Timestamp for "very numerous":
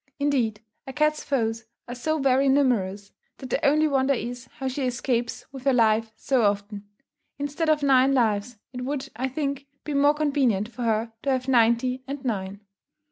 2.17-3.11